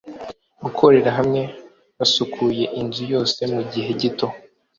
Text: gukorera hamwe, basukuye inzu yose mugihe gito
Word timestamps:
gukorera 0.63 1.09
hamwe, 1.17 1.41
basukuye 1.97 2.65
inzu 2.81 3.03
yose 3.13 3.39
mugihe 3.53 3.89
gito 4.01 4.27